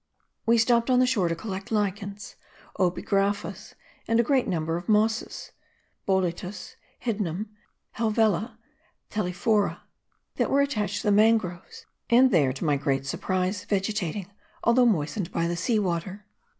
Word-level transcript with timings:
We 0.47 0.57
stopped 0.57 0.89
on 0.89 0.97
the 0.97 1.05
shore 1.05 1.27
to 1.27 1.35
collect 1.35 1.71
lichens, 1.71 2.35
opegraphas 2.79 3.75
and 4.07 4.19
a 4.19 4.23
great 4.23 4.47
number 4.47 4.75
of 4.75 4.89
mosses 4.89 5.51
(Boletus, 6.07 6.75
Hydnum, 7.05 7.49
Helvela, 7.99 8.57
Thelephora) 9.11 9.81
that 10.37 10.49
were 10.49 10.61
attached 10.61 11.01
to 11.03 11.07
the 11.09 11.11
mangroves, 11.11 11.85
and 12.09 12.31
there, 12.31 12.51
to 12.51 12.65
my 12.65 12.77
great 12.77 13.05
surprise, 13.05 13.63
vegetating, 13.65 14.25
although 14.63 14.87
moistened 14.87 15.31
by 15.31 15.45
the 15.45 15.55
sea 15.55 15.77
water. 15.77 16.25